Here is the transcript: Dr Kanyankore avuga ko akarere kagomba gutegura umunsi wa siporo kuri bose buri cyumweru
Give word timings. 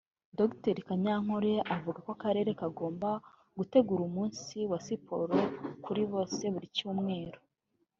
Dr 0.37 0.75
Kanyankore 0.87 1.51
avuga 1.75 1.97
ko 2.05 2.09
akarere 2.17 2.51
kagomba 2.59 3.09
gutegura 3.57 4.01
umunsi 4.09 4.57
wa 4.71 4.79
siporo 4.85 5.37
kuri 5.83 6.01
bose 6.11 6.41
buri 6.53 6.67
cyumweru 6.75 7.39